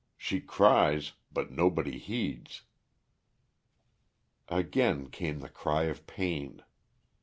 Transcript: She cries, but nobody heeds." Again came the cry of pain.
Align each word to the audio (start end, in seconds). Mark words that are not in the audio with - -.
She 0.17 0.41
cries, 0.41 1.13
but 1.31 1.51
nobody 1.51 1.99
heeds." 1.99 2.63
Again 4.47 5.11
came 5.11 5.41
the 5.41 5.47
cry 5.49 5.83
of 5.83 6.07
pain. 6.07 6.63